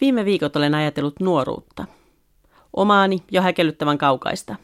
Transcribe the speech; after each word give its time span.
Viime 0.00 0.24
viikot 0.24 0.56
olen 0.56 0.74
ajatellut 0.74 1.20
nuoruutta. 1.20 1.84
Omaani 2.72 3.22
jo 3.30 3.42
häkellyttävän 3.42 3.98
kaukaista. 3.98 4.56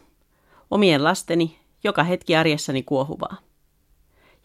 Omien 0.71 1.05
lasteni, 1.05 1.59
joka 1.85 2.03
hetki 2.03 2.37
arjessani 2.37 2.83
kuohuvaa. 2.83 3.37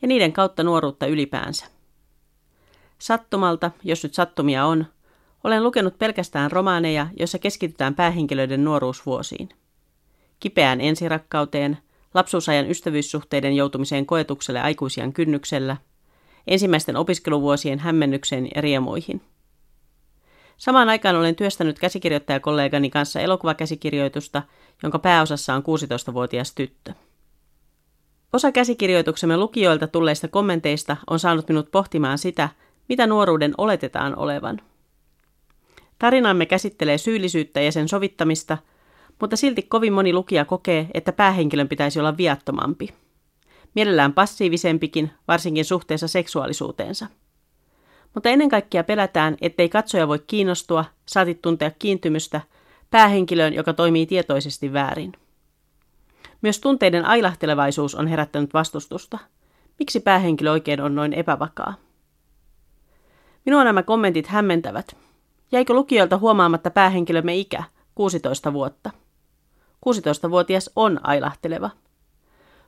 Ja 0.01 0.07
niiden 0.07 0.33
kautta 0.33 0.63
nuoruutta 0.63 1.07
ylipäänsä. 1.07 1.65
Sattumalta, 2.99 3.71
jos 3.83 4.03
nyt 4.03 4.13
sattumia 4.13 4.65
on, 4.65 4.85
olen 5.43 5.63
lukenut 5.63 5.97
pelkästään 5.97 6.51
romaaneja, 6.51 7.07
joissa 7.19 7.39
keskitytään 7.39 7.95
päähenkilöiden 7.95 8.63
nuoruusvuosiin. 8.63 9.49
Kipeään 10.39 10.81
ensirakkauteen, 10.81 11.77
lapsuusajan 12.13 12.69
ystävyyssuhteiden 12.69 13.55
joutumiseen 13.55 14.05
koetukselle 14.05 14.61
aikuisian 14.61 15.13
kynnyksellä, 15.13 15.77
ensimmäisten 16.47 16.95
opiskeluvuosien 16.95 17.79
hämmennykseen 17.79 18.49
ja 18.55 18.61
riemuihin– 18.61 19.21
Samaan 20.57 20.89
aikaan 20.89 21.15
olen 21.15 21.35
työstänyt 21.35 21.79
käsikirjoittajakollegani 21.79 22.89
kanssa 22.89 23.19
elokuvakäsikirjoitusta, 23.19 24.43
jonka 24.83 24.99
pääosassa 24.99 25.53
on 25.53 25.63
16-vuotias 25.63 26.53
tyttö. 26.55 26.93
Osa 28.33 28.51
käsikirjoituksemme 28.51 29.37
lukijoilta 29.37 29.87
tulleista 29.87 30.27
kommenteista 30.27 30.97
on 31.09 31.19
saanut 31.19 31.47
minut 31.47 31.71
pohtimaan 31.71 32.17
sitä, 32.17 32.49
mitä 32.89 33.07
nuoruuden 33.07 33.53
oletetaan 33.57 34.17
olevan. 34.17 34.61
Tarinamme 35.99 36.45
käsittelee 36.45 36.97
syyllisyyttä 36.97 37.61
ja 37.61 37.71
sen 37.71 37.87
sovittamista, 37.87 38.57
mutta 39.21 39.35
silti 39.35 39.61
kovin 39.61 39.93
moni 39.93 40.13
lukija 40.13 40.45
kokee, 40.45 40.87
että 40.93 41.13
päähenkilön 41.13 41.67
pitäisi 41.67 41.99
olla 41.99 42.17
viattomampi. 42.17 42.93
Mielellään 43.75 44.13
passiivisempikin, 44.13 45.11
varsinkin 45.27 45.65
suhteessa 45.65 46.07
seksuaalisuuteensa 46.07 47.07
mutta 48.17 48.29
ennen 48.29 48.49
kaikkea 48.49 48.83
pelätään, 48.83 49.37
ettei 49.41 49.69
katsoja 49.69 50.07
voi 50.07 50.19
kiinnostua, 50.27 50.85
saati 51.05 51.35
tuntea 51.35 51.71
kiintymystä, 51.71 52.41
päähenkilöön, 52.91 53.53
joka 53.53 53.73
toimii 53.73 54.05
tietoisesti 54.05 54.73
väärin. 54.73 55.13
Myös 56.41 56.59
tunteiden 56.59 57.05
ailahtelevaisuus 57.05 57.95
on 57.95 58.07
herättänyt 58.07 58.53
vastustusta. 58.53 59.17
Miksi 59.79 59.99
päähenkilö 59.99 60.51
oikein 60.51 60.81
on 60.81 60.95
noin 60.95 61.13
epävakaa? 61.13 61.73
Minua 63.45 63.63
nämä 63.63 63.83
kommentit 63.83 64.27
hämmentävät. 64.27 64.95
Jäikö 65.51 65.73
lukijoilta 65.73 66.17
huomaamatta 66.17 66.71
päähenkilömme 66.71 67.35
ikä, 67.35 67.63
16 67.95 68.53
vuotta? 68.53 68.89
16-vuotias 69.85 70.69
on 70.75 70.99
ailahteleva. 71.03 71.69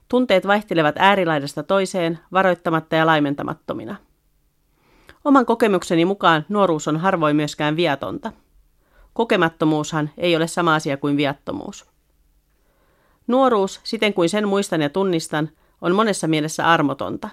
Tunteet 0.10 0.48
vaihtelevat 0.48 0.96
äärilaidasta 0.98 1.64
toiseen, 1.64 2.20
varoittamatta 2.32 2.96
ja 2.96 3.06
laimentamattomina– 3.06 3.96
Oman 5.30 5.46
kokemukseni 5.46 6.06
mukaan 6.06 6.46
nuoruus 6.50 6.88
on 6.88 6.98
harvoin 6.98 7.36
myöskään 7.36 7.76
viatonta. 7.76 8.32
Kokemattomuushan 9.14 10.10
ei 10.18 10.36
ole 10.36 10.48
sama 10.48 10.76
asia 10.76 10.98
kuin 10.98 11.18
viattomuus. 11.18 11.86
Nuoruus, 13.28 13.80
siten 13.84 14.14
kuin 14.14 14.30
sen 14.30 14.48
muistan 14.48 14.82
ja 14.82 14.90
tunnistan, 14.90 15.50
on 15.82 15.96
monessa 15.96 16.28
mielessä 16.28 16.68
armotonta. 16.68 17.30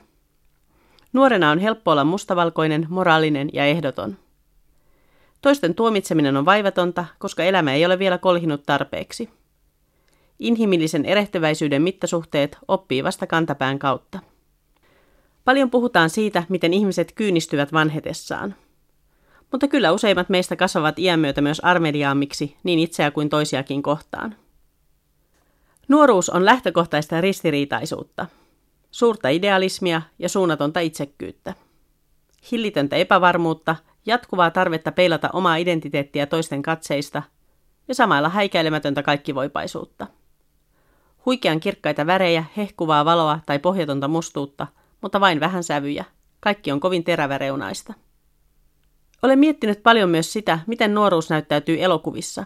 Nuorena 1.13 1.51
on 1.51 1.59
helppo 1.59 1.91
olla 1.91 2.05
mustavalkoinen, 2.05 2.87
moraalinen 2.91 3.51
ja 3.53 3.65
ehdoton. 3.65 4.17
Toisten 5.43 5.75
tuomitseminen 5.75 6.37
on 6.37 6.45
vaivatonta, 6.45 7.05
koska 7.19 7.45
elämä 7.45 7.75
ei 7.75 7.87
ole 7.87 7.99
vielä 7.99 8.19
kolhinut 8.19 8.63
tarpeeksi. 8.67 9.31
Inhimillisen 10.39 11.05
erehtyväisyyden 11.05 11.83
mittasuhteet 11.83 12.59
oppii 12.69 13.05
vasta 13.05 13.27
kantapään 13.27 13.79
kautta. 13.79 14.19
Paljon 15.47 15.71
puhutaan 15.71 16.11
siitä, 16.11 16.43
miten 16.49 16.73
ihmiset 16.73 17.13
kyynistyvät 17.13 17.73
vanhetessaan. 17.73 18.55
Mutta 19.53 19.69
kyllä 19.69 19.93
useimmat 19.93 20.29
meistä 20.29 20.57
kasvavat 20.57 20.99
iän 20.99 21.21
myötä 21.21 21.41
myös 21.41 21.61
armeliaammiksi 21.61 22.57
niin 22.63 22.79
itseä 22.79 23.11
kuin 23.11 23.29
toisiakin 23.29 23.83
kohtaan. 23.83 24.37
Nuoruus 25.89 26.31
on 26.31 26.45
lähtökohtaista 26.45 27.21
ristiriitaisuutta, 27.21 28.27
suurta 28.91 29.29
idealismia 29.29 30.03
ja 30.19 30.29
suunnatonta 30.29 30.81
itsekkyyttä. 30.81 31.55
Hillitöntä 32.51 32.97
epävarmuutta, 32.97 33.77
jatkuvaa 34.07 34.51
tarvetta 34.51 34.93
peilata 34.93 35.31
omaa 35.33 35.57
identiteettiä 35.57 36.27
toisten 36.27 36.63
katseista 36.63 37.23
ja 37.89 37.95
samalla 37.95 38.29
häikäilemätöntä 38.29 39.03
kaikkivoipaisuutta. 39.03 40.07
Huikean 41.27 41.61
kirkkaita 41.61 42.07
värejä, 42.07 42.45
hehkuvaa 42.57 43.05
valoa 43.05 43.41
tai 43.47 43.59
pohjatonta 43.59 44.09
mustuutta– 44.09 44.67
mutta 45.01 45.21
vain 45.21 45.41
vähän 45.41 45.63
sävyjä. 45.63 46.05
Kaikki 46.41 46.73
on 46.73 46.81
kovin 46.81 47.05
teräväreunaista. 47.05 47.95
Olen 49.23 49.39
miettinyt 49.39 49.83
paljon 49.83 50.11
myös 50.11 50.33
sitä, 50.33 50.59
miten 50.67 50.95
nuoruus 50.95 51.31
näyttäytyy 51.31 51.83
elokuvissa. 51.83 52.45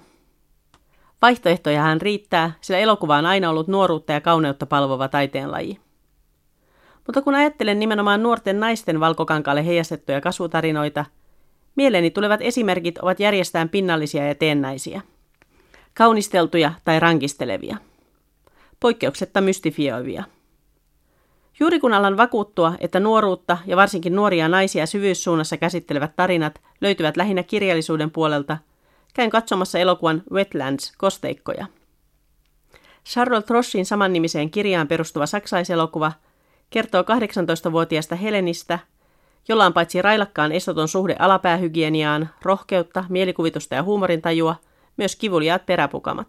Vaihtoehtojahan 1.22 2.00
riittää, 2.00 2.52
sillä 2.60 2.80
elokuva 2.80 3.16
on 3.16 3.26
aina 3.26 3.50
ollut 3.50 3.68
nuoruutta 3.68 4.12
ja 4.12 4.20
kauneutta 4.20 4.66
palvova 4.66 5.08
taiteenlaji. 5.08 5.80
Mutta 7.06 7.22
kun 7.22 7.34
ajattelen 7.34 7.78
nimenomaan 7.78 8.22
nuorten 8.22 8.60
naisten 8.60 9.00
valkokankaalle 9.00 9.66
heijastettuja 9.66 10.20
kasvutarinoita, 10.20 11.04
mieleeni 11.76 12.10
tulevat 12.10 12.40
esimerkit 12.42 12.98
ovat 12.98 13.20
järjestään 13.20 13.68
pinnallisia 13.68 14.26
ja 14.26 14.34
teennäisiä. 14.34 15.00
Kaunisteltuja 15.94 16.72
tai 16.84 17.00
rankistelevia. 17.00 17.76
Poikkeuksetta 18.80 19.40
mystifioivia– 19.40 20.24
Juuri 21.60 21.80
kun 21.80 21.92
alan 21.92 22.16
vakuuttua, 22.16 22.74
että 22.78 23.00
nuoruutta 23.00 23.58
ja 23.66 23.76
varsinkin 23.76 24.16
nuoria 24.16 24.48
naisia 24.48 24.86
syvyyssuunnassa 24.86 25.56
käsittelevät 25.56 26.16
tarinat 26.16 26.60
löytyvät 26.80 27.16
lähinnä 27.16 27.42
kirjallisuuden 27.42 28.10
puolelta, 28.10 28.58
käyn 29.14 29.30
katsomassa 29.30 29.78
elokuvan 29.78 30.22
Wetlands 30.32 30.92
kosteikkoja. 30.98 31.66
Charlotte 33.06 33.46
Troshin 33.46 33.86
samannimiseen 33.86 34.50
kirjaan 34.50 34.88
perustuva 34.88 35.26
saksaiselokuva 35.26 36.12
kertoo 36.70 37.02
18-vuotiaasta 37.02 38.16
Helenistä, 38.16 38.78
jolla 39.48 39.66
on 39.66 39.72
paitsi 39.72 40.02
railakkaan 40.02 40.52
estoton 40.52 40.88
suhde 40.88 41.16
alapäähygieniaan, 41.18 42.28
rohkeutta, 42.42 43.04
mielikuvitusta 43.08 43.74
ja 43.74 43.82
huumorintajua, 43.82 44.56
myös 44.96 45.16
kivuliaat 45.16 45.66
peräpukamat. 45.66 46.28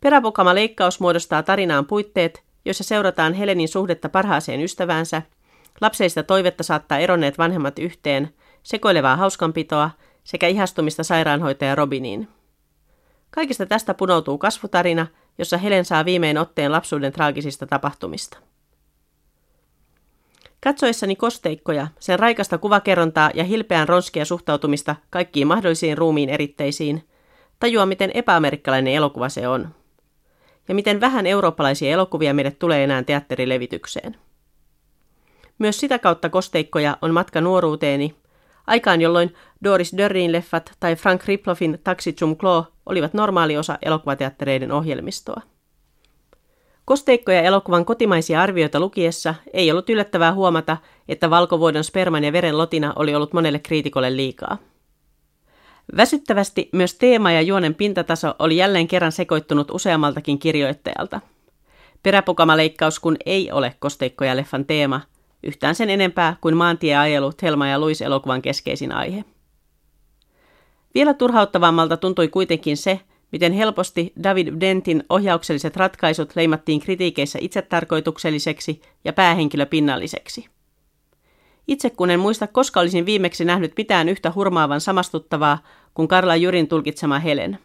Peräpukama 0.00 0.54
leikkaus 0.54 1.00
muodostaa 1.00 1.42
tarinaan 1.42 1.86
puitteet, 1.86 2.43
joissa 2.64 2.84
seurataan 2.84 3.34
Helenin 3.34 3.68
suhdetta 3.68 4.08
parhaaseen 4.08 4.60
ystäväänsä, 4.60 5.22
lapseista 5.80 6.22
toivetta 6.22 6.62
saattaa 6.62 6.98
eronneet 6.98 7.38
vanhemmat 7.38 7.78
yhteen, 7.78 8.34
sekoilevaa 8.62 9.16
hauskanpitoa 9.16 9.90
sekä 10.24 10.46
ihastumista 10.46 11.02
sairaanhoitaja 11.02 11.74
Robiniin. 11.74 12.28
Kaikista 13.30 13.66
tästä 13.66 13.94
punoutuu 13.94 14.38
kasvutarina, 14.38 15.06
jossa 15.38 15.58
Helen 15.58 15.84
saa 15.84 16.04
viimein 16.04 16.38
otteen 16.38 16.72
lapsuuden 16.72 17.12
traagisista 17.12 17.66
tapahtumista. 17.66 18.38
Katsoessani 20.60 21.16
kosteikkoja, 21.16 21.88
sen 22.00 22.18
raikasta 22.18 22.58
kuvakerrontaa 22.58 23.30
ja 23.34 23.44
hilpeän 23.44 23.88
ronskia 23.88 24.24
suhtautumista 24.24 24.96
kaikkiin 25.10 25.46
mahdollisiin 25.46 25.98
ruumiin 25.98 26.28
eritteisiin, 26.28 27.08
tajua 27.60 27.86
miten 27.86 28.10
epäamerikkalainen 28.14 28.94
elokuva 28.94 29.28
se 29.28 29.48
on 29.48 29.68
ja 30.68 30.74
miten 30.74 31.00
vähän 31.00 31.26
eurooppalaisia 31.26 31.90
elokuvia 31.90 32.34
meille 32.34 32.50
tulee 32.50 32.84
enää 32.84 33.02
teatterilevitykseen. 33.02 34.16
Myös 35.58 35.80
sitä 35.80 35.98
kautta 35.98 36.28
kosteikkoja 36.28 36.96
on 37.02 37.14
matka 37.14 37.40
nuoruuteeni, 37.40 38.14
aikaan 38.66 39.00
jolloin 39.00 39.34
Doris 39.64 39.96
Dörrin 39.96 40.32
leffat 40.32 40.72
tai 40.80 40.96
Frank 40.96 41.24
Riploffin 41.24 41.78
Taxi 41.84 42.12
Zum 42.12 42.36
Klo 42.36 42.66
olivat 42.86 43.14
normaali 43.14 43.56
osa 43.56 43.78
elokuvateattereiden 43.82 44.72
ohjelmistoa. 44.72 45.40
Kosteikkoja 46.84 47.42
elokuvan 47.42 47.84
kotimaisia 47.84 48.42
arvioita 48.42 48.80
lukiessa 48.80 49.34
ei 49.52 49.70
ollut 49.70 49.90
yllättävää 49.90 50.34
huomata, 50.34 50.76
että 51.08 51.30
valkovuodon 51.30 51.84
sperman 51.84 52.24
ja 52.24 52.32
veren 52.32 52.58
lotina 52.58 52.92
oli 52.96 53.14
ollut 53.14 53.32
monelle 53.32 53.58
kriitikolle 53.58 54.16
liikaa. 54.16 54.58
Väsyttävästi 55.96 56.68
myös 56.72 56.94
teema 56.94 57.32
ja 57.32 57.42
juonen 57.42 57.74
pintataso 57.74 58.34
oli 58.38 58.56
jälleen 58.56 58.88
kerran 58.88 59.12
sekoittunut 59.12 59.70
useammaltakin 59.70 60.38
kirjoittajalta. 60.38 61.20
Peräpukamaleikkaus 62.02 63.00
kun 63.00 63.16
ei 63.26 63.52
ole 63.52 63.74
kosteikkoja 63.78 64.36
leffan 64.36 64.64
teema, 64.64 65.00
yhtään 65.42 65.74
sen 65.74 65.90
enempää 65.90 66.36
kuin 66.40 66.56
maantieajelu 66.56 67.32
Helma 67.42 67.68
ja 67.68 67.78
Luis 67.78 68.02
elokuvan 68.02 68.42
keskeisin 68.42 68.92
aihe. 68.92 69.24
Vielä 70.94 71.14
turhauttavammalta 71.14 71.96
tuntui 71.96 72.28
kuitenkin 72.28 72.76
se, 72.76 73.00
miten 73.32 73.52
helposti 73.52 74.12
David 74.22 74.60
Dentin 74.60 75.04
ohjaukselliset 75.08 75.76
ratkaisut 75.76 76.36
leimattiin 76.36 76.80
kritiikeissä 76.80 77.38
itsetarkoitukselliseksi 77.42 78.82
ja 79.04 79.12
päähenkilöpinnalliseksi. 79.12 80.53
Itse 81.68 81.90
kun 81.90 82.10
en 82.10 82.20
muista, 82.20 82.46
koska 82.46 82.80
olisin 82.80 83.06
viimeksi 83.06 83.44
nähnyt 83.44 83.72
mitään 83.76 84.08
yhtä 84.08 84.32
hurmaavan 84.34 84.80
samastuttavaa 84.80 85.58
kuin 85.94 86.08
Karla 86.08 86.36
Jyrin 86.36 86.68
tulkitsema 86.68 87.18
Helen. 87.18 87.58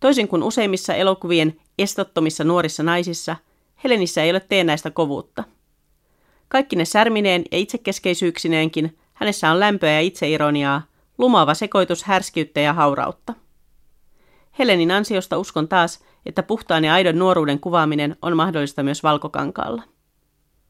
Toisin 0.00 0.28
kuin 0.28 0.42
useimmissa 0.42 0.94
elokuvien 0.94 1.60
estottomissa 1.78 2.44
nuorissa 2.44 2.82
naisissa, 2.82 3.36
Helenissä 3.84 4.22
ei 4.22 4.30
ole 4.30 4.40
teennäistä 4.40 4.90
kovuutta. 4.90 5.44
Kaikki 6.48 6.76
ne 6.76 6.84
särmineen 6.84 7.42
ja 7.52 7.58
itsekeskeisyyksineenkin, 7.58 8.98
hänessä 9.14 9.50
on 9.50 9.60
lämpöä 9.60 9.92
ja 9.92 10.00
itseironiaa, 10.00 10.82
Lumaava 11.18 11.54
sekoitus 11.54 12.04
härskiyttä 12.04 12.60
ja 12.60 12.72
haurautta. 12.72 13.34
Helenin 14.58 14.90
ansiosta 14.90 15.38
uskon 15.38 15.68
taas, 15.68 16.04
että 16.26 16.42
puhtaan 16.42 16.84
ja 16.84 16.94
aidon 16.94 17.18
nuoruuden 17.18 17.60
kuvaaminen 17.60 18.16
on 18.22 18.36
mahdollista 18.36 18.82
myös 18.82 19.02
valkokankaalla. 19.02 19.82